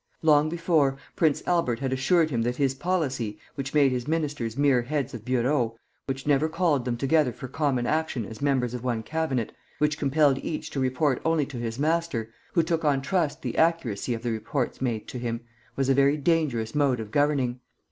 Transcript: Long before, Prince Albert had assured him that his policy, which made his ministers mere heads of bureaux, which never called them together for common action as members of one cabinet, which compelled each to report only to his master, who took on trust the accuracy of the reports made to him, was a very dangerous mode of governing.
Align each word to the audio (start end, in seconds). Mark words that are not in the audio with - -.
Long 0.23 0.49
before, 0.49 0.97
Prince 1.15 1.43
Albert 1.45 1.77
had 1.79 1.93
assured 1.93 2.31
him 2.31 2.41
that 2.41 2.55
his 2.55 2.73
policy, 2.73 3.37
which 3.53 3.71
made 3.75 3.91
his 3.91 4.07
ministers 4.07 4.57
mere 4.57 4.81
heads 4.81 5.13
of 5.13 5.23
bureaux, 5.23 5.77
which 6.07 6.25
never 6.25 6.49
called 6.49 6.85
them 6.85 6.97
together 6.97 7.31
for 7.31 7.47
common 7.47 7.85
action 7.85 8.25
as 8.25 8.41
members 8.41 8.73
of 8.73 8.83
one 8.83 9.03
cabinet, 9.03 9.53
which 9.77 9.99
compelled 9.99 10.39
each 10.39 10.71
to 10.71 10.79
report 10.79 11.21
only 11.23 11.45
to 11.45 11.57
his 11.57 11.77
master, 11.77 12.31
who 12.53 12.63
took 12.63 12.83
on 12.83 13.03
trust 13.03 13.43
the 13.43 13.55
accuracy 13.59 14.15
of 14.15 14.23
the 14.23 14.31
reports 14.31 14.81
made 14.81 15.07
to 15.07 15.19
him, 15.19 15.41
was 15.75 15.87
a 15.87 15.93
very 15.93 16.17
dangerous 16.17 16.73
mode 16.73 16.99
of 16.99 17.11
governing. 17.11 17.59